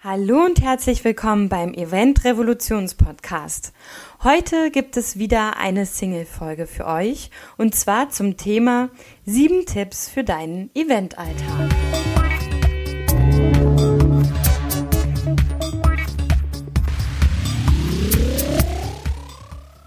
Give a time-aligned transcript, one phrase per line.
[0.00, 3.72] Hallo und herzlich willkommen beim Event Revolutions Podcast.
[4.22, 8.90] Heute gibt es wieder eine Single-Folge für euch und zwar zum Thema
[9.26, 11.74] sieben Tipps für deinen Eventalltag.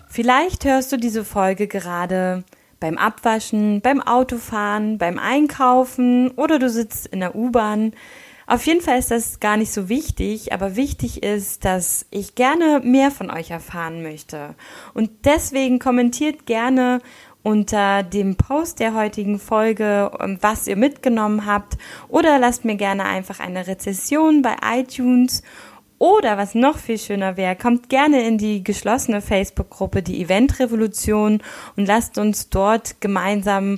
[0.10, 2.44] Vielleicht hörst du diese Folge gerade
[2.82, 7.94] beim Abwaschen, beim Autofahren, beim Einkaufen oder du sitzt in der U-Bahn.
[8.48, 12.82] Auf jeden Fall ist das gar nicht so wichtig, aber wichtig ist, dass ich gerne
[12.84, 14.56] mehr von euch erfahren möchte.
[14.94, 17.02] Und deswegen kommentiert gerne
[17.44, 21.78] unter dem Post der heutigen Folge, ähm, was ihr mitgenommen habt,
[22.08, 25.44] oder lasst mir gerne einfach eine Rezession bei iTunes.
[25.98, 31.44] Oder was noch viel schöner wäre, kommt gerne in die geschlossene Facebook-Gruppe, die Event Revolution,
[31.76, 33.78] und lasst uns dort gemeinsam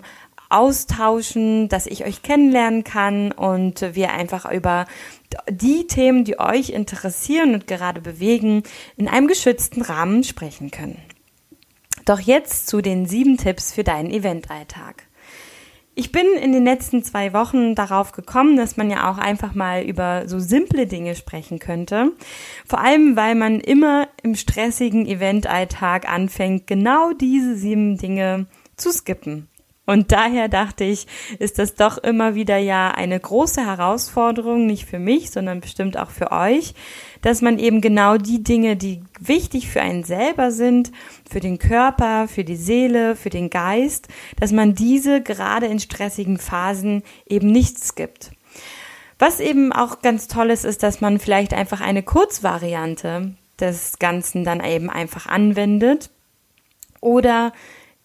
[0.53, 4.85] austauschen, dass ich euch kennenlernen kann und wir einfach über
[5.49, 8.63] die Themen, die euch interessieren und gerade bewegen,
[8.95, 10.99] in einem geschützten Rahmen sprechen können.
[12.05, 15.07] Doch jetzt zu den sieben Tipps für deinen Eventalltag.
[15.95, 19.83] Ich bin in den letzten zwei Wochen darauf gekommen, dass man ja auch einfach mal
[19.83, 22.11] über so simple Dinge sprechen könnte.
[22.65, 29.49] Vor allem, weil man immer im stressigen Eventalltag anfängt, genau diese sieben Dinge zu skippen.
[29.85, 31.07] Und daher dachte ich,
[31.39, 36.09] ist das doch immer wieder ja eine große Herausforderung, nicht für mich, sondern bestimmt auch
[36.09, 36.73] für euch,
[37.21, 40.93] dass man eben genau die Dinge, die wichtig für einen selber sind,
[41.29, 44.07] für den Körper, für die Seele, für den Geist,
[44.39, 48.31] dass man diese gerade in stressigen Phasen eben nichts gibt.
[49.19, 54.43] Was eben auch ganz toll ist, ist, dass man vielleicht einfach eine Kurzvariante des Ganzen
[54.43, 56.09] dann eben einfach anwendet
[57.01, 57.51] oder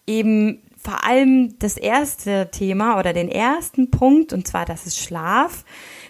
[0.07, 5.67] eben vor allem das erste Thema oder den ersten Punkt, und zwar, dass es Schlaf,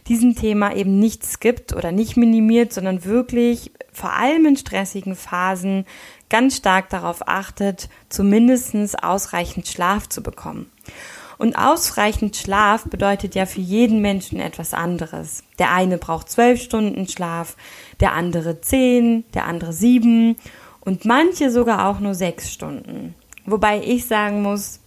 [0.07, 5.84] diesem Thema eben nichts gibt oder nicht minimiert, sondern wirklich vor allem in stressigen Phasen
[6.31, 10.71] ganz stark darauf achtet, zumindest ausreichend Schlaf zu bekommen.
[11.38, 15.43] Und ausreichend Schlaf bedeutet ja für jeden Menschen etwas anderes.
[15.59, 17.56] Der eine braucht zwölf Stunden Schlaf,
[17.99, 20.37] der andere zehn, der andere sieben
[20.78, 23.17] und manche sogar auch nur sechs Stunden.
[23.50, 24.81] Wobei ich sagen muss,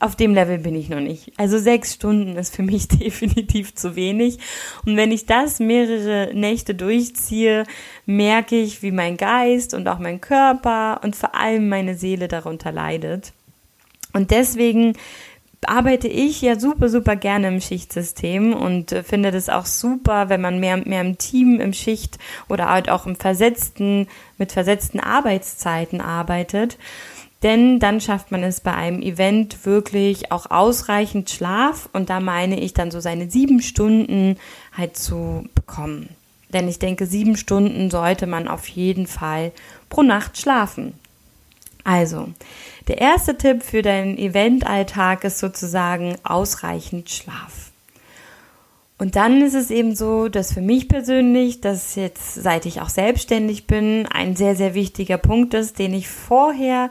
[0.00, 1.32] auf dem Level bin ich noch nicht.
[1.38, 4.38] Also sechs Stunden ist für mich definitiv zu wenig.
[4.86, 7.64] Und wenn ich das mehrere Nächte durchziehe,
[8.06, 12.70] merke ich, wie mein Geist und auch mein Körper und vor allem meine Seele darunter
[12.70, 13.32] leidet.
[14.12, 14.94] Und deswegen
[15.66, 20.40] arbeite ich ja super, super gerne im Schichtsystem und äh, finde das auch super, wenn
[20.40, 24.06] man mehr und mehr im Team, im Schicht oder halt auch im versetzten,
[24.38, 26.78] mit versetzten Arbeitszeiten arbeitet.
[27.42, 32.58] Denn dann schafft man es bei einem Event wirklich auch ausreichend Schlaf und da meine
[32.58, 34.36] ich dann so seine sieben Stunden
[34.76, 36.08] halt zu bekommen.
[36.52, 39.52] Denn ich denke, sieben Stunden sollte man auf jeden Fall
[39.88, 40.94] pro Nacht schlafen.
[41.84, 42.28] Also,
[42.88, 47.70] der erste Tipp für deinen Eventalltag ist sozusagen ausreichend Schlaf.
[48.98, 52.88] Und dann ist es eben so, dass für mich persönlich, dass jetzt, seit ich auch
[52.88, 56.90] selbstständig bin, ein sehr, sehr wichtiger Punkt ist, den ich vorher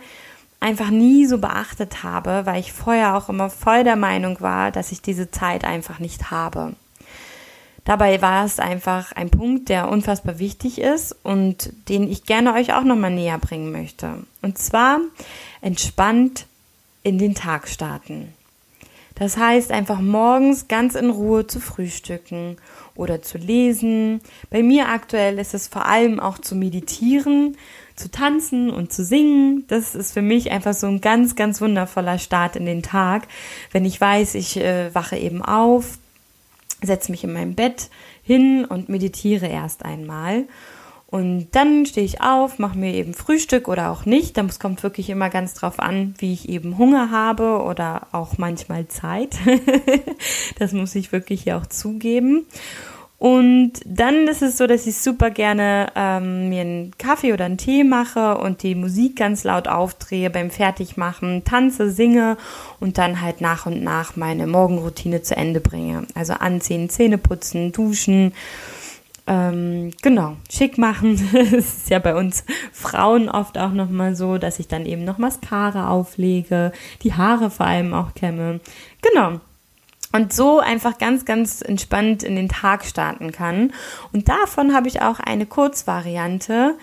[0.60, 4.92] einfach nie so beachtet habe, weil ich vorher auch immer voll der Meinung war, dass
[4.92, 6.74] ich diese Zeit einfach nicht habe.
[7.86, 12.74] Dabei war es einfach ein Punkt, der unfassbar wichtig ist und den ich gerne euch
[12.74, 14.26] auch nochmal näher bringen möchte.
[14.42, 15.00] Und zwar
[15.62, 16.48] entspannt
[17.02, 18.34] in den Tag starten.
[19.20, 22.58] Das heißt, einfach morgens ganz in Ruhe zu frühstücken
[22.94, 24.22] oder zu lesen.
[24.50, 27.58] Bei mir aktuell ist es vor allem auch zu meditieren,
[27.96, 29.66] zu tanzen und zu singen.
[29.68, 33.28] Das ist für mich einfach so ein ganz, ganz wundervoller Start in den Tag,
[33.72, 35.98] wenn ich weiß, ich äh, wache eben auf,
[36.84, 37.90] setze mich in mein Bett
[38.22, 40.46] hin und meditiere erst einmal.
[41.10, 44.36] Und dann stehe ich auf, mache mir eben Frühstück oder auch nicht.
[44.36, 48.88] Das kommt wirklich immer ganz drauf an, wie ich eben Hunger habe oder auch manchmal
[48.90, 49.38] Zeit.
[50.60, 52.46] das muss ich wirklich hier auch zugeben.
[53.20, 57.58] Und dann ist es so, dass ich super gerne ähm, mir einen Kaffee oder einen
[57.58, 62.38] Tee mache und die Musik ganz laut aufdrehe beim Fertigmachen, tanze, singe
[62.80, 66.06] und dann halt nach und nach meine Morgenroutine zu Ende bringe.
[66.14, 68.34] Also anziehen, Zähne putzen, duschen,
[69.28, 71.16] ähm, genau, schick machen.
[71.34, 75.18] Es ist ja bei uns Frauen oft auch nochmal so, dass ich dann eben noch
[75.18, 76.72] Mascara auflege,
[77.04, 78.60] die Haare vor allem auch kämme.
[79.02, 79.40] Genau,
[80.14, 83.74] und so einfach ganz, ganz entspannt in den Tag starten kann.
[84.14, 86.76] Und davon habe ich auch eine Kurzvariante,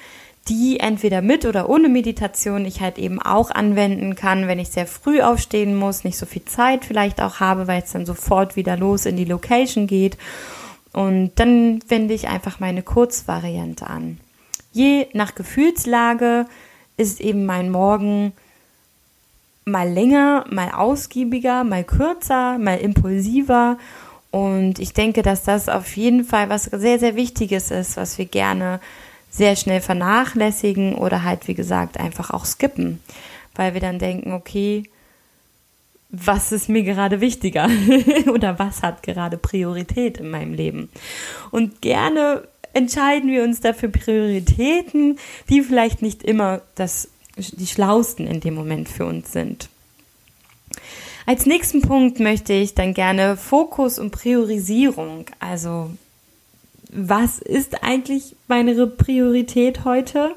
[0.48, 4.86] die entweder mit oder ohne Meditation ich halt eben auch anwenden kann, wenn ich sehr
[4.86, 8.76] früh aufstehen muss, nicht so viel Zeit vielleicht auch habe, weil es dann sofort wieder
[8.76, 10.18] los in die Location geht.
[10.94, 14.20] Und dann wende ich einfach meine Kurzvariante an.
[14.72, 16.46] Je nach Gefühlslage
[16.96, 18.32] ist eben mein Morgen
[19.64, 23.76] mal länger, mal ausgiebiger, mal kürzer, mal impulsiver.
[24.30, 28.26] Und ich denke, dass das auf jeden Fall was sehr, sehr Wichtiges ist, was wir
[28.26, 28.80] gerne
[29.30, 33.00] sehr schnell vernachlässigen oder halt, wie gesagt, einfach auch skippen,
[33.56, 34.84] weil wir dann denken, okay,
[36.14, 37.68] was ist mir gerade wichtiger
[38.32, 40.90] oder was hat gerade Priorität in meinem Leben.
[41.50, 45.18] Und gerne entscheiden wir uns dafür Prioritäten,
[45.48, 49.68] die vielleicht nicht immer das, die schlausten in dem Moment für uns sind.
[51.26, 55.90] Als nächsten Punkt möchte ich dann gerne Fokus und Priorisierung, also
[56.90, 60.34] was ist eigentlich meine Priorität heute?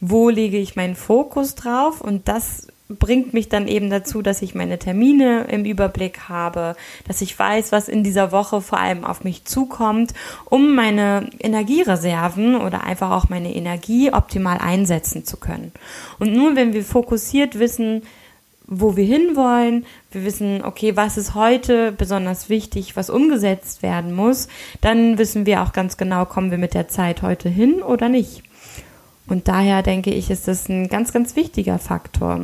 [0.00, 2.00] Wo lege ich meinen Fokus drauf?
[2.00, 6.76] Und das bringt mich dann eben dazu, dass ich meine Termine im Überblick habe,
[7.06, 10.12] dass ich weiß, was in dieser Woche vor allem auf mich zukommt,
[10.46, 15.72] um meine Energiereserven oder einfach auch meine Energie optimal einsetzen zu können.
[16.18, 18.02] Und nur wenn wir fokussiert wissen,
[18.66, 24.48] wo wir hinwollen, wir wissen, okay, was ist heute besonders wichtig, was umgesetzt werden muss,
[24.80, 28.44] dann wissen wir auch ganz genau, kommen wir mit der Zeit heute hin oder nicht.
[29.26, 32.40] Und daher denke ich, ist das ein ganz, ganz wichtiger Faktor.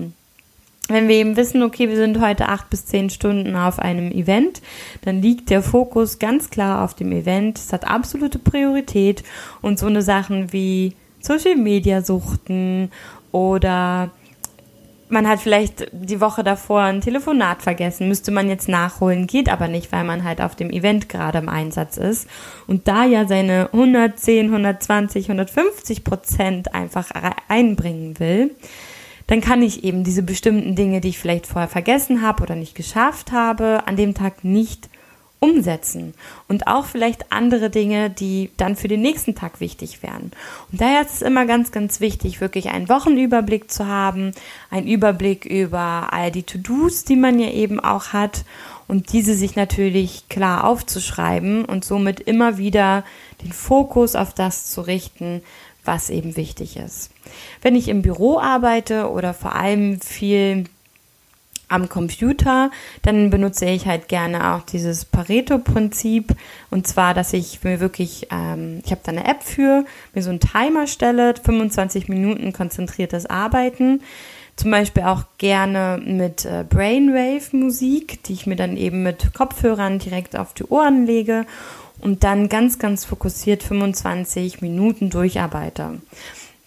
[0.89, 4.63] Wenn wir eben wissen, okay, wir sind heute acht bis zehn Stunden auf einem Event,
[5.03, 7.59] dann liegt der Fokus ganz klar auf dem Event.
[7.59, 9.25] Es hat absolute Priorität
[9.63, 12.93] und so eine Sachen wie Social Media Suchten
[13.33, 14.11] oder
[15.09, 19.69] man hat vielleicht die Woche davor ein Telefonat vergessen, müsste man jetzt nachholen, geht aber
[19.69, 22.29] nicht, weil man halt auf dem Event gerade im Einsatz ist
[22.67, 27.11] und da ja seine 110, 120, 150 Prozent einfach
[27.49, 28.51] einbringen will,
[29.27, 32.75] dann kann ich eben diese bestimmten Dinge, die ich vielleicht vorher vergessen habe oder nicht
[32.75, 34.89] geschafft habe, an dem Tag nicht
[35.39, 36.15] umsetzen
[36.49, 40.33] und auch vielleicht andere Dinge, die dann für den nächsten Tag wichtig wären.
[40.73, 44.33] Und daher ist es immer ganz, ganz wichtig, wirklich einen Wochenüberblick zu haben,
[44.71, 48.45] einen Überblick über all die To-Dos, die man ja eben auch hat
[48.89, 53.05] und diese sich natürlich klar aufzuschreiben und somit immer wieder
[53.43, 55.43] den Fokus auf das zu richten,
[55.87, 57.11] was eben wichtig ist.
[57.63, 60.65] Wenn ich im Büro arbeite oder vor allem viel
[61.69, 62.71] am Computer,
[63.03, 66.35] dann benutze ich halt gerne auch dieses Pareto-Prinzip.
[66.71, 69.85] Und zwar, dass ich mir wirklich, ähm, ich habe da eine App für,
[70.15, 74.03] mir so einen Timer stelle, 25 Minuten konzentriertes Arbeiten.
[74.55, 80.37] Zum Beispiel auch gerne mit äh, Brainwave-Musik, die ich mir dann eben mit Kopfhörern direkt
[80.37, 81.47] auf die Ohren lege
[82.07, 86.01] und dann ganz, ganz fokussiert 25 Minuten durcharbeite.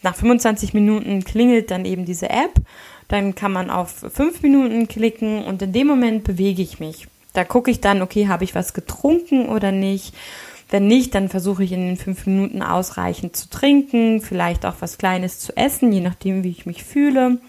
[0.04, 2.54] Nach 25 Minuten klingelt dann eben diese App
[3.10, 7.08] dann kann man auf fünf Minuten klicken und in dem Moment bewege ich mich.
[7.34, 10.16] Da gucke ich dann, okay, habe ich was getrunken oder nicht?
[10.70, 15.00] Wenn nicht, dann versuche ich in den fünf Minuten ausreichend zu trinken, vielleicht auch was
[15.00, 17.40] Kleines zu essen, je nachdem, wie ich mich fühle.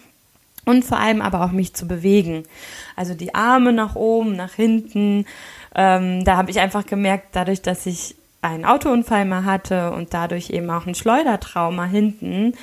[0.65, 2.43] Und vor allem aber auch mich zu bewegen.
[2.95, 5.25] Also die Arme nach oben, nach hinten.
[5.75, 10.49] Ähm, da habe ich einfach gemerkt, dadurch, dass ich einen Autounfall mal hatte und dadurch
[10.49, 12.53] eben auch ein Schleudertrauma hinten,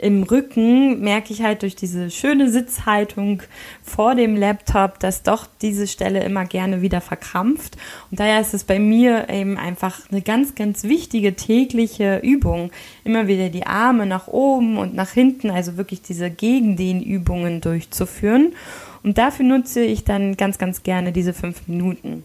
[0.00, 3.42] im Rücken merke ich halt durch diese schöne Sitzhaltung
[3.82, 7.76] vor dem Laptop, dass doch diese Stelle immer gerne wieder verkrampft.
[8.10, 12.70] Und daher ist es bei mir eben einfach eine ganz, ganz wichtige tägliche Übung.
[13.04, 18.54] Immer wieder die Arme nach oben und nach hinten, also wirklich diese Gegendehnübungen durchzuführen.
[19.02, 22.24] Und dafür nutze ich dann ganz, ganz gerne diese fünf Minuten.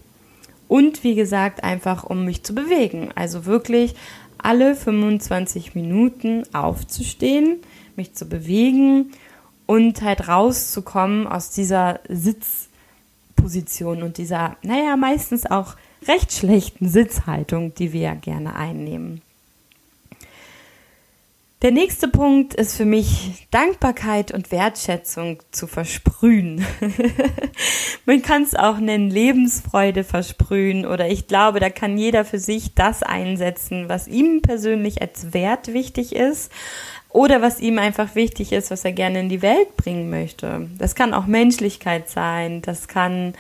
[0.68, 3.10] Und wie gesagt, einfach um mich zu bewegen.
[3.16, 3.96] Also wirklich
[4.38, 7.58] alle 25 Minuten aufzustehen,
[7.96, 9.12] mich zu bewegen
[9.66, 15.76] und halt rauszukommen aus dieser Sitzposition und dieser, naja, meistens auch
[16.08, 19.22] recht schlechten Sitzhaltung, die wir ja gerne einnehmen.
[21.66, 26.64] Der nächste Punkt ist für mich Dankbarkeit und Wertschätzung zu versprühen.
[28.06, 32.76] Man kann es auch nennen Lebensfreude versprühen oder ich glaube, da kann jeder für sich
[32.76, 36.52] das einsetzen, was ihm persönlich als Wert wichtig ist
[37.10, 40.70] oder was ihm einfach wichtig ist, was er gerne in die Welt bringen möchte.
[40.78, 43.34] Das kann auch Menschlichkeit sein, das kann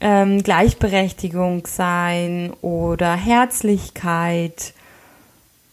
[0.00, 4.72] ähm, Gleichberechtigung sein oder Herzlichkeit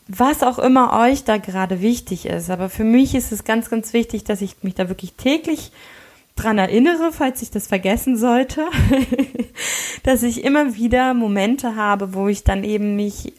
[0.07, 2.49] was auch immer euch da gerade wichtig ist.
[2.49, 5.71] Aber für mich ist es ganz, ganz wichtig, dass ich mich da wirklich täglich
[6.35, 8.65] dran erinnere, falls ich das vergessen sollte,
[10.03, 13.33] dass ich immer wieder Momente habe, wo ich dann eben mich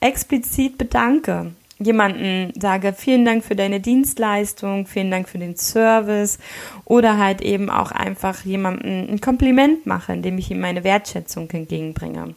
[0.00, 1.52] explizit bedanke.
[1.78, 6.38] Jemanden sage, vielen Dank für deine Dienstleistung, vielen Dank für den Service
[6.84, 12.34] oder halt eben auch einfach jemanden ein Kompliment mache, indem ich ihm meine Wertschätzung entgegenbringe.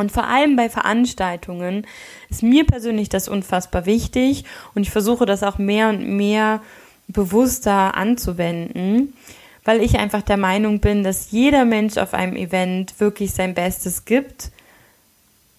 [0.00, 1.86] Und vor allem bei Veranstaltungen
[2.30, 6.62] ist mir persönlich das unfassbar wichtig und ich versuche das auch mehr und mehr
[7.06, 9.12] bewusster anzuwenden,
[9.62, 14.06] weil ich einfach der Meinung bin, dass jeder Mensch auf einem Event wirklich sein Bestes
[14.06, 14.52] gibt,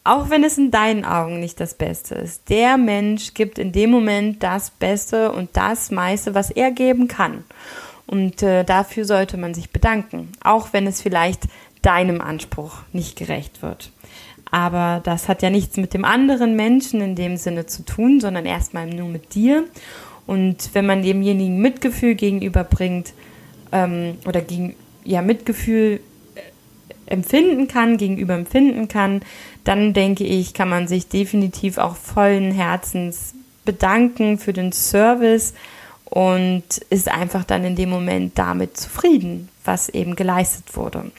[0.03, 2.50] auch wenn es in deinen Augen nicht das Beste ist.
[2.50, 7.43] Der Mensch gibt in dem Moment das Beste und das meiste, was er geben kann.
[8.07, 11.43] Und äh, dafür sollte man sich bedanken, auch wenn es vielleicht
[11.83, 13.91] deinem Anspruch nicht gerecht wird.
[14.51, 18.46] Aber das hat ja nichts mit dem anderen Menschen in dem Sinne zu tun, sondern
[18.46, 19.63] erstmal nur mit dir.
[20.27, 23.13] Und wenn man demjenigen Mitgefühl gegenüberbringt
[23.72, 26.01] ähm, oder gegen, ja, Mitgefühl
[26.36, 29.22] äh, empfinden kann, gegenüber empfinden kann,
[29.63, 35.53] dann denke ich, kann man sich definitiv auch vollen Herzens bedanken für den Service
[36.05, 41.12] und ist einfach dann in dem Moment damit zufrieden, was eben geleistet wurde.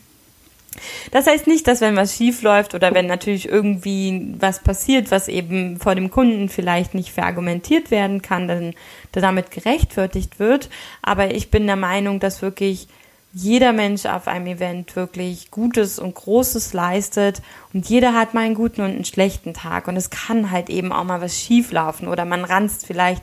[1.10, 5.28] Das heißt nicht, dass wenn was schief läuft oder wenn natürlich irgendwie was passiert, was
[5.28, 8.74] eben vor dem Kunden vielleicht nicht verargumentiert werden kann, dann
[9.12, 10.70] damit gerechtfertigt wird.
[11.02, 12.88] Aber ich bin der Meinung, dass wirklich
[13.34, 17.40] jeder Mensch auf einem Event wirklich Gutes und Großes leistet
[17.72, 20.92] und jeder hat mal einen guten und einen schlechten Tag und es kann halt eben
[20.92, 23.22] auch mal was schief laufen oder man ranzt vielleicht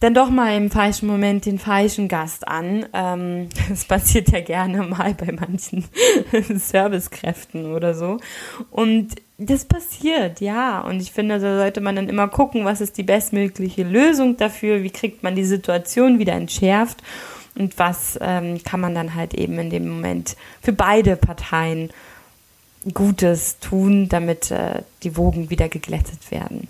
[0.00, 2.86] dann doch mal im falschen Moment den falschen Gast an.
[2.92, 5.84] Ähm, das passiert ja gerne mal bei manchen
[6.58, 8.18] Servicekräften oder so.
[8.70, 10.80] Und das passiert, ja.
[10.80, 14.82] Und ich finde, da sollte man dann immer gucken, was ist die bestmögliche Lösung dafür,
[14.82, 17.02] wie kriegt man die Situation wieder entschärft
[17.56, 21.90] und was ähm, kann man dann halt eben in dem Moment für beide Parteien
[22.94, 26.68] Gutes tun, damit äh, die Wogen wieder geglättet werden.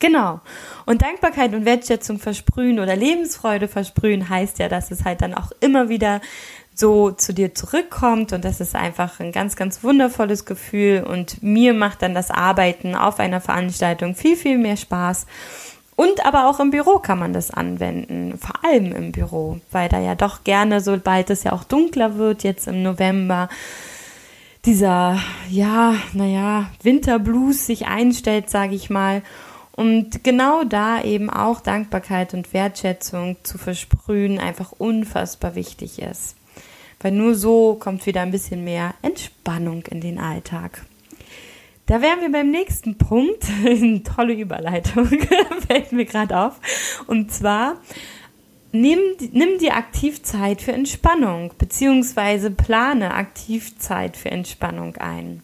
[0.00, 0.40] Genau.
[0.86, 5.52] Und Dankbarkeit und Wertschätzung versprühen oder Lebensfreude versprühen heißt ja, dass es halt dann auch
[5.60, 6.20] immer wieder
[6.74, 11.74] so zu dir zurückkommt und das ist einfach ein ganz, ganz wundervolles Gefühl und mir
[11.74, 15.26] macht dann das Arbeiten auf einer Veranstaltung viel, viel mehr Spaß.
[15.94, 20.00] Und aber auch im Büro kann man das anwenden, vor allem im Büro, weil da
[20.00, 23.50] ja doch gerne, sobald es ja auch dunkler wird, jetzt im November,
[24.64, 25.18] dieser,
[25.50, 29.22] ja, naja, Winterblues sich einstellt, sage ich mal.
[29.80, 36.36] Und genau da eben auch Dankbarkeit und Wertschätzung zu versprühen einfach unfassbar wichtig ist.
[37.00, 40.84] Weil nur so kommt wieder ein bisschen mehr Entspannung in den Alltag.
[41.86, 43.42] Da wären wir beim nächsten Punkt.
[44.14, 45.06] Tolle Überleitung,
[45.66, 46.60] fällt mir gerade auf.
[47.06, 47.78] Und zwar,
[48.72, 48.98] nimm,
[49.32, 55.42] nimm dir aktiv Zeit für Entspannung, beziehungsweise plane aktiv Zeit für Entspannung ein.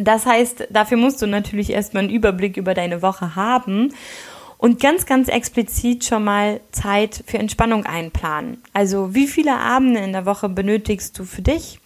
[0.00, 3.92] Das heißt, dafür musst du natürlich erstmal einen Überblick über deine Woche haben
[4.56, 8.62] und ganz, ganz explizit schon mal Zeit für Entspannung einplanen.
[8.72, 11.80] Also wie viele Abende in der Woche benötigst du für dich?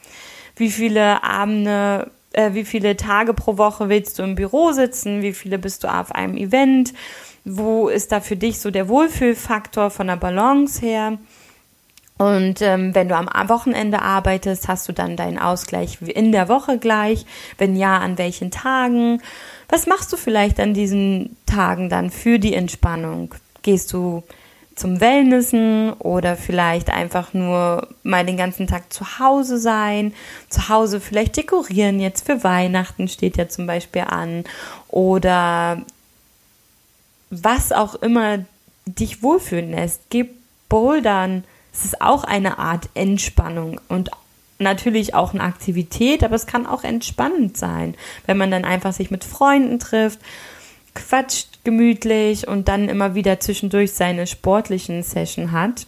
[0.56, 5.22] Wie viele Abende, äh, wie viele Tage pro Woche willst du im Büro sitzen?
[5.22, 6.92] Wie viele bist du auf einem Event?
[7.46, 11.16] Wo ist da für dich so der Wohlfühlfaktor von der Balance her?
[12.18, 16.78] Und ähm, wenn du am Wochenende arbeitest, hast du dann deinen Ausgleich in der Woche
[16.78, 17.26] gleich?
[17.58, 19.22] Wenn ja, an welchen Tagen?
[19.68, 23.34] Was machst du vielleicht an diesen Tagen dann für die Entspannung?
[23.62, 24.22] Gehst du
[24.74, 30.14] zum Wellnessen oder vielleicht einfach nur mal den ganzen Tag zu Hause sein,
[30.48, 34.44] zu Hause vielleicht dekorieren, jetzt für Weihnachten steht ja zum Beispiel an
[34.88, 35.82] oder
[37.30, 38.38] was auch immer
[38.86, 40.02] dich wohlfühlen lässt.
[40.10, 40.30] Gib
[40.68, 44.10] Bouldern, es ist auch eine Art Entspannung und
[44.58, 47.94] natürlich auch eine Aktivität, aber es kann auch entspannend sein,
[48.26, 50.20] wenn man dann einfach sich mit Freunden trifft,
[50.94, 55.86] quatscht gemütlich und dann immer wieder zwischendurch seine sportlichen Session hat.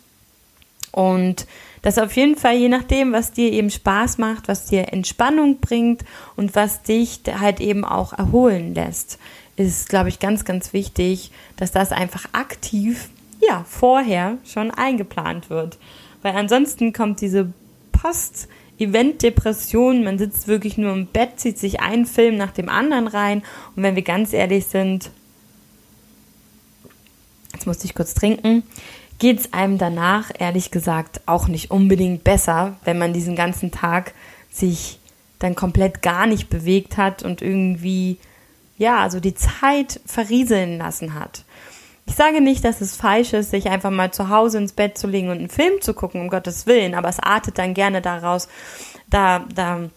[0.92, 1.46] Und
[1.82, 6.04] das auf jeden Fall, je nachdem, was dir eben Spaß macht, was dir Entspannung bringt
[6.36, 9.18] und was dich halt eben auch erholen lässt,
[9.56, 13.10] ist, glaube ich, ganz, ganz wichtig, dass das einfach aktiv
[13.46, 15.78] ja, vorher schon eingeplant wird.
[16.22, 17.52] Weil ansonsten kommt diese
[17.92, 23.42] Post-Event-Depression, man sitzt wirklich nur im Bett, zieht sich einen Film nach dem anderen rein
[23.76, 25.10] und wenn wir ganz ehrlich sind,
[27.52, 28.64] jetzt musste ich kurz trinken,
[29.18, 34.12] geht es einem danach, ehrlich gesagt, auch nicht unbedingt besser, wenn man diesen ganzen Tag
[34.50, 34.98] sich
[35.38, 38.18] dann komplett gar nicht bewegt hat und irgendwie,
[38.78, 41.44] ja, also die Zeit verrieseln lassen hat.
[42.06, 45.06] Ich sage nicht, dass es falsch ist, sich einfach mal zu Hause ins Bett zu
[45.06, 48.48] legen und einen Film zu gucken, um Gottes Willen, aber es artet dann gerne daraus,
[49.08, 49.88] da, da,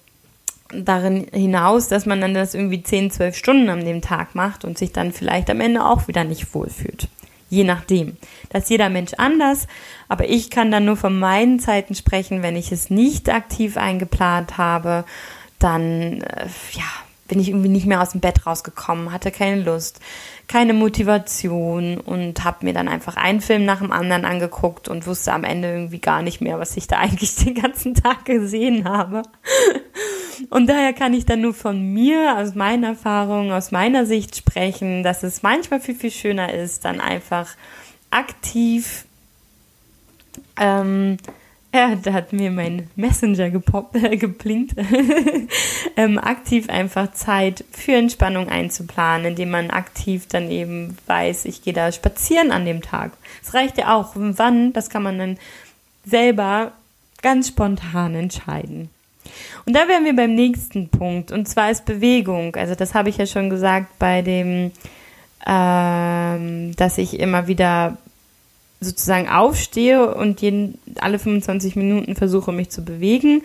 [0.70, 4.78] darin hinaus, dass man dann das irgendwie 10, 12 Stunden an dem Tag macht und
[4.78, 7.10] sich dann vielleicht am Ende auch wieder nicht wohlfühlt.
[7.50, 8.18] Je nachdem.
[8.50, 9.68] Das ist jeder Mensch anders,
[10.10, 14.58] aber ich kann dann nur von meinen Zeiten sprechen, wenn ich es nicht aktiv eingeplant
[14.58, 15.06] habe,
[15.60, 16.84] dann, äh, ja,
[17.28, 20.00] bin ich irgendwie nicht mehr aus dem Bett rausgekommen, hatte keine Lust,
[20.48, 25.34] keine Motivation und habe mir dann einfach einen Film nach dem anderen angeguckt und wusste
[25.34, 29.24] am Ende irgendwie gar nicht mehr, was ich da eigentlich den ganzen Tag gesehen habe.
[30.50, 35.04] Und daher kann ich dann nur von mir, aus meiner Erfahrung, aus meiner Sicht sprechen,
[35.04, 37.50] dass es manchmal viel, viel schöner ist, dann einfach
[38.12, 39.06] aktiv
[40.60, 41.18] ähm,
[41.78, 44.76] ja, da hat mir mein Messenger gepoppt, äh, geblinkt.
[45.96, 51.74] ähm, aktiv einfach Zeit für Entspannung einzuplanen, indem man aktiv dann eben weiß, ich gehe
[51.74, 53.12] da spazieren an dem Tag.
[53.44, 54.12] Es reicht ja auch.
[54.16, 55.38] Wann, das kann man dann
[56.06, 56.72] selber
[57.22, 58.90] ganz spontan entscheiden.
[59.66, 62.56] Und da wären wir beim nächsten Punkt, und zwar ist Bewegung.
[62.56, 64.72] Also das habe ich ja schon gesagt bei dem,
[65.46, 67.98] ähm, dass ich immer wieder
[68.80, 73.42] sozusagen aufstehe und jeden, alle 25 Minuten versuche, mich zu bewegen.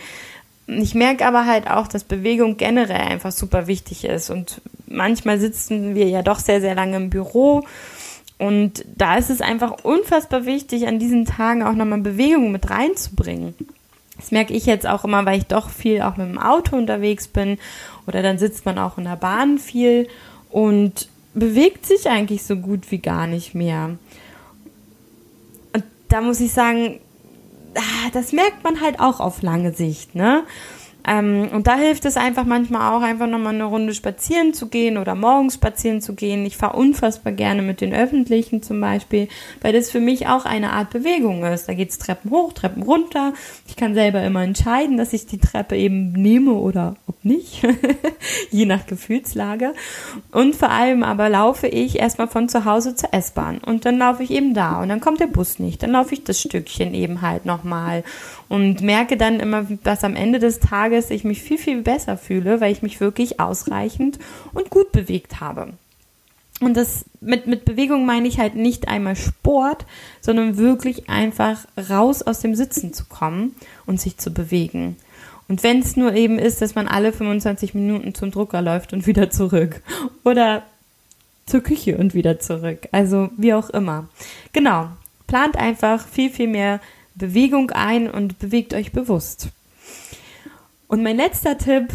[0.67, 4.31] Ich merke aber halt auch, dass Bewegung generell einfach super wichtig ist.
[4.31, 7.65] Und manchmal sitzen wir ja doch sehr, sehr lange im Büro.
[8.39, 13.55] Und da ist es einfach unfassbar wichtig, an diesen Tagen auch nochmal Bewegung mit reinzubringen.
[14.17, 17.29] Das merke ich jetzt auch immer, weil ich doch viel auch mit dem Auto unterwegs
[17.29, 17.59] bin.
[18.07, 20.09] Oder dann sitzt man auch in der Bahn viel
[20.51, 23.97] und bewegt sich eigentlich so gut wie gar nicht mehr
[26.12, 27.00] da muss ich sagen,
[27.75, 30.45] ah, das merkt man halt auch auf lange Sicht, ne?
[31.07, 34.99] Ähm, und da hilft es einfach manchmal auch, einfach nochmal eine Runde spazieren zu gehen
[34.99, 36.45] oder morgens spazieren zu gehen.
[36.47, 39.29] Ich fahre unfassbar gerne mit den Öffentlichen zum Beispiel,
[39.61, 41.69] weil das für mich auch eine Art Bewegung ist.
[41.69, 43.33] Da geht's Treppen hoch, Treppen runter.
[43.67, 47.63] Ich kann selber immer entscheiden, dass ich die Treppe eben nehme oder ob nicht,
[48.51, 49.75] je nach Gefühlslage.
[50.31, 54.23] Und vor allem aber laufe ich erstmal von zu Hause zur S-Bahn und dann laufe
[54.23, 55.83] ich eben da und dann kommt der Bus nicht.
[55.83, 58.05] Dann laufe ich das Stückchen eben halt nochmal
[58.53, 62.61] und merke dann immer, dass am Ende des Tages ich mich viel, viel besser fühle,
[62.61, 64.19] weil ich mich wirklich ausreichend
[64.53, 65.73] und gut bewegt habe.
[66.61, 69.87] Und das mit, mit Bewegung meine ich halt nicht einmal Sport,
[70.21, 74.97] sondern wirklich einfach raus aus dem Sitzen zu kommen und sich zu bewegen.
[75.49, 79.07] Und wenn es nur eben ist, dass man alle 25 Minuten zum Drucker läuft und
[79.07, 79.81] wieder zurück.
[80.25, 80.62] Oder
[81.47, 82.87] zur Küche und wieder zurück.
[82.93, 84.11] Also wie auch immer.
[84.53, 84.88] Genau.
[85.27, 86.81] Plant einfach viel, viel mehr
[87.14, 89.48] Bewegung ein und bewegt euch bewusst.
[90.88, 91.88] Und mein letzter Tipp,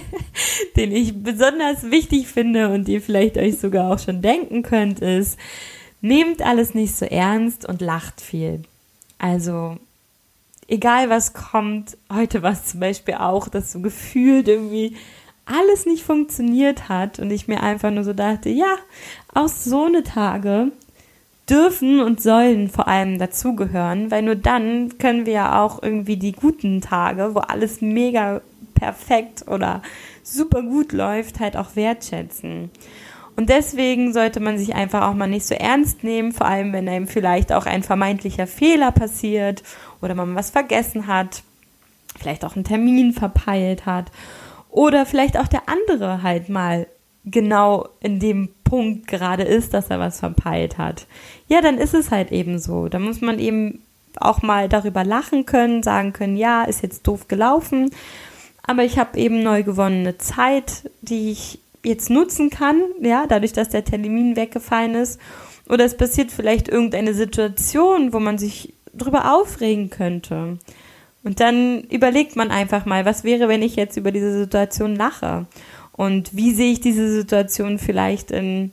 [0.76, 5.38] den ich besonders wichtig finde und ihr vielleicht euch sogar auch schon denken könnt, ist,
[6.00, 8.62] nehmt alles nicht so ernst und lacht viel.
[9.18, 9.76] Also,
[10.68, 14.96] egal was kommt, heute war es zum Beispiel auch, dass so gefühlt irgendwie
[15.46, 18.76] alles nicht funktioniert hat und ich mir einfach nur so dachte, ja,
[19.34, 20.72] auch so eine Tage
[21.48, 26.32] dürfen und sollen vor allem dazugehören, weil nur dann können wir ja auch irgendwie die
[26.32, 28.40] guten Tage, wo alles mega
[28.74, 29.82] perfekt oder
[30.22, 32.70] super gut läuft, halt auch wertschätzen.
[33.36, 36.88] Und deswegen sollte man sich einfach auch mal nicht so ernst nehmen, vor allem wenn
[36.88, 39.62] einem vielleicht auch ein vermeintlicher Fehler passiert
[40.00, 41.42] oder man was vergessen hat,
[42.16, 44.12] vielleicht auch einen Termin verpeilt hat
[44.70, 46.86] oder vielleicht auch der andere halt mal
[47.24, 51.06] genau in dem Punkt gerade ist, dass er was verpeilt hat.
[51.46, 52.88] Ja, dann ist es halt eben so.
[52.88, 53.82] Da muss man eben
[54.16, 57.90] auch mal darüber lachen können, sagen können, ja, ist jetzt doof gelaufen,
[58.64, 63.68] aber ich habe eben neu gewonnene Zeit, die ich jetzt nutzen kann, ja, dadurch, dass
[63.68, 65.20] der Termin weggefallen ist.
[65.68, 70.58] Oder es passiert vielleicht irgendeine Situation, wo man sich drüber aufregen könnte.
[71.22, 75.46] Und dann überlegt man einfach mal, was wäre, wenn ich jetzt über diese Situation lache?
[75.96, 78.72] Und wie sehe ich diese Situation vielleicht in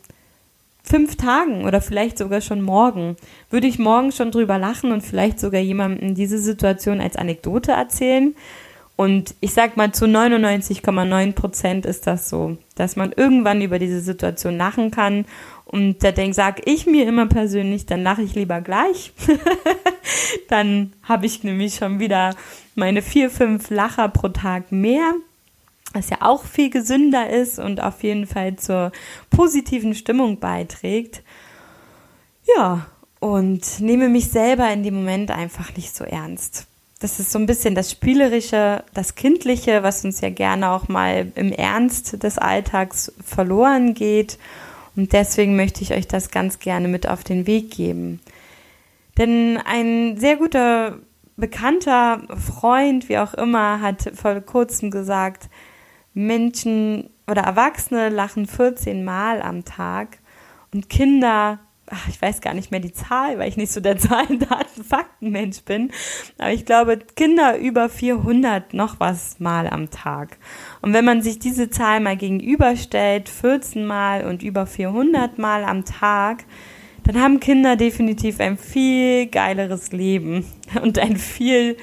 [0.84, 3.15] fünf Tagen oder vielleicht sogar schon morgen?
[3.49, 8.36] Würde ich morgen schon drüber lachen und vielleicht sogar jemandem diese Situation als Anekdote erzählen?
[8.95, 14.01] Und ich sag mal, zu 99,9 Prozent ist das so, dass man irgendwann über diese
[14.01, 15.25] Situation lachen kann.
[15.65, 19.13] Und da denk, sag ich mir immer persönlich, dann lache ich lieber gleich.
[20.49, 22.36] dann habe ich nämlich schon wieder
[22.75, 25.13] meine vier, fünf Lacher pro Tag mehr
[25.93, 28.91] was ja auch viel gesünder ist und auf jeden Fall zur
[29.30, 31.23] positiven Stimmung beiträgt.
[32.56, 32.88] Ja,
[33.19, 36.67] und nehme mich selber in dem Moment einfach nicht so ernst.
[36.99, 41.32] Das ist so ein bisschen das Spielerische, das Kindliche, was uns ja gerne auch mal
[41.36, 44.38] im Ernst des Alltags verloren geht.
[44.95, 48.19] Und deswegen möchte ich euch das ganz gerne mit auf den Weg geben.
[49.17, 50.99] Denn ein sehr guter
[51.38, 55.49] Bekannter, Freund, wie auch immer, hat vor kurzem gesagt,
[56.13, 60.19] Menschen oder Erwachsene lachen 14 Mal am Tag
[60.74, 61.60] und Kinder
[61.91, 64.84] ach, ich weiß gar nicht mehr die Zahl, weil ich nicht so der Zahlen, Daten,
[64.84, 65.91] Faktenmensch bin,
[66.38, 70.38] aber ich glaube, Kinder über 400 noch was mal am Tag.
[70.82, 75.86] Und wenn man sich diese Zahl mal gegenüberstellt, 14 mal und über 400 mal am
[75.86, 76.45] Tag,
[77.04, 80.45] dann haben Kinder definitiv ein viel geileres Leben
[80.82, 81.78] und ein viel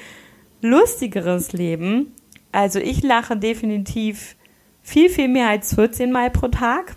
[0.61, 2.13] lustigeres Leben.
[2.51, 4.35] Also ich lache definitiv
[4.81, 6.95] viel, viel mehr als 14 Mal pro Tag.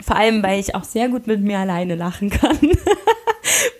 [0.00, 2.58] Vor allem, weil ich auch sehr gut mit mir alleine lachen kann.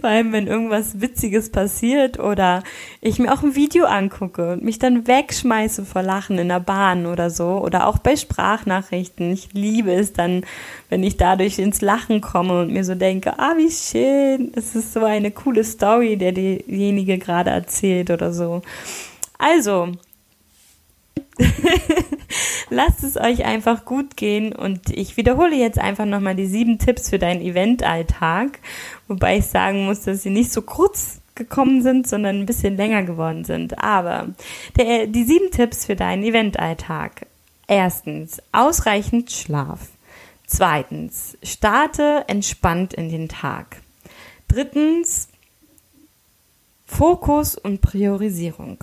[0.01, 2.63] Vor allem, wenn irgendwas Witziges passiert oder
[3.01, 7.07] ich mir auch ein Video angucke und mich dann wegschmeiße vor Lachen in der Bahn
[7.07, 9.31] oder so oder auch bei Sprachnachrichten.
[9.33, 10.45] Ich liebe es dann,
[10.89, 14.95] wenn ich dadurch ins Lachen komme und mir so denke, ah, wie schön, es ist
[14.95, 18.63] so eine coole Story, der diejenige gerade erzählt oder so.
[19.39, 19.93] Also,
[22.70, 27.11] Lasst es euch einfach gut gehen und ich wiederhole jetzt einfach nochmal die sieben Tipps
[27.11, 28.61] für deinen Eventalltag,
[29.09, 33.03] wobei ich sagen muss, dass sie nicht so kurz gekommen sind, sondern ein bisschen länger
[33.03, 33.79] geworden sind.
[33.83, 34.29] Aber
[34.77, 37.27] der, die sieben Tipps für deinen Eventalltag.
[37.66, 39.88] Erstens, ausreichend Schlaf.
[40.46, 43.81] Zweitens, starte entspannt in den Tag.
[44.49, 45.29] Drittens,
[46.85, 48.83] Fokus und Priorisierung.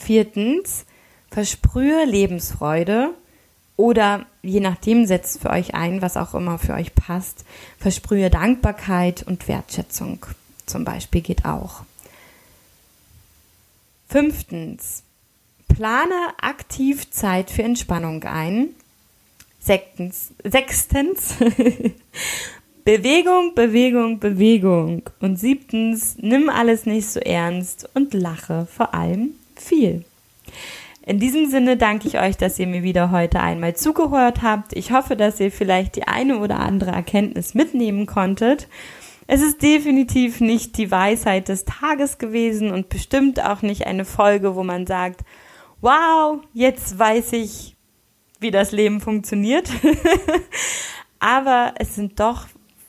[0.00, 0.86] Viertens,
[1.30, 3.10] versprühe Lebensfreude
[3.76, 7.44] oder je nachdem setzt für euch ein, was auch immer für euch passt,
[7.78, 10.26] versprühe Dankbarkeit und Wertschätzung
[10.66, 11.82] zum Beispiel geht auch.
[14.08, 15.02] Fünftens,
[15.68, 18.70] plane aktiv Zeit für Entspannung ein.
[19.60, 21.34] Sechstens, sechstens
[22.84, 25.02] Bewegung, Bewegung, Bewegung.
[25.20, 30.04] Und siebtens, nimm alles nicht so ernst und lache vor allem viel.
[31.04, 34.74] In diesem Sinne danke ich euch, dass ihr mir wieder heute einmal zugehört habt.
[34.74, 38.68] Ich hoffe, dass ihr vielleicht die eine oder andere Erkenntnis mitnehmen konntet.
[39.26, 44.56] Es ist definitiv nicht die Weisheit des Tages gewesen und bestimmt auch nicht eine Folge,
[44.56, 45.20] wo man sagt,
[45.80, 47.76] wow, jetzt weiß ich,
[48.40, 49.70] wie das Leben funktioniert.
[51.18, 52.46] Aber es sind doch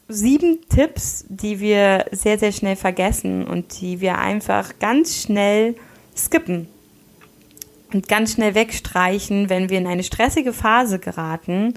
[0.08, 5.76] sieben Tipps, die wir sehr, sehr schnell vergessen und die wir einfach ganz schnell
[6.16, 6.68] skippen
[7.94, 11.74] und ganz schnell wegstreichen, wenn wir in eine stressige Phase geraten.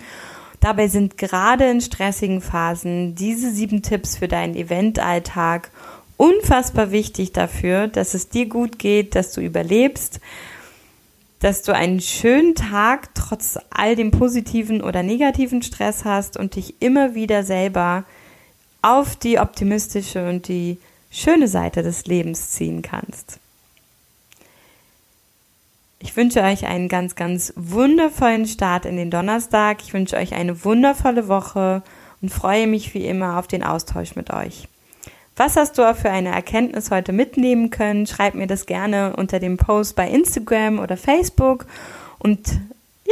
[0.60, 5.70] Dabei sind gerade in stressigen Phasen diese sieben Tipps für deinen Eventalltag
[6.16, 10.20] unfassbar wichtig dafür, dass es dir gut geht, dass du überlebst,
[11.40, 16.80] dass du einen schönen Tag trotz all dem positiven oder negativen Stress hast und dich
[16.80, 18.04] immer wieder selber
[18.80, 20.78] auf die optimistische und die
[21.10, 23.40] schöne Seite des Lebens ziehen kannst.
[26.04, 29.78] Ich wünsche euch einen ganz, ganz wundervollen Start in den Donnerstag.
[29.82, 31.82] Ich wünsche euch eine wundervolle Woche
[32.20, 34.68] und freue mich wie immer auf den Austausch mit euch.
[35.34, 38.06] Was hast du für eine Erkenntnis heute mitnehmen können?
[38.06, 41.64] Schreib mir das gerne unter dem Post bei Instagram oder Facebook
[42.18, 42.60] und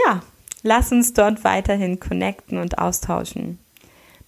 [0.07, 0.21] ja,
[0.63, 3.59] lass uns dort weiterhin connecten und austauschen.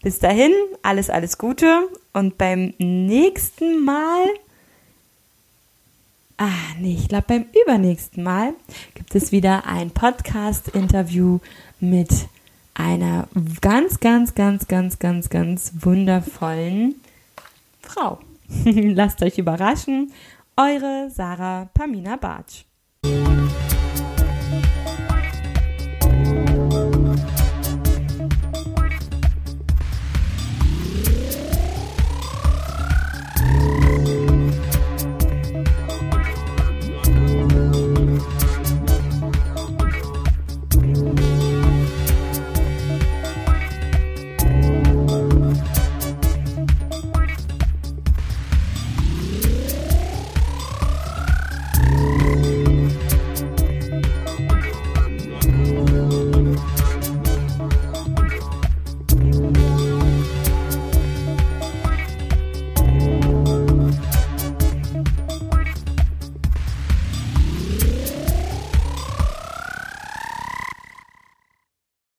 [0.02, 4.24] Bis dahin, alles, alles Gute und beim nächsten Mal
[6.36, 8.54] Ah, nee, ich glaube, beim übernächsten Mal
[8.94, 11.38] gibt es wieder ein Podcast-Interview
[11.78, 12.10] mit
[12.74, 13.28] einer
[13.60, 16.96] ganz, ganz, ganz, ganz, ganz, ganz wundervollen
[17.80, 18.18] Frau.
[18.64, 20.12] Lasst euch überraschen.
[20.56, 22.64] Eure Sarah Pamina Bartsch.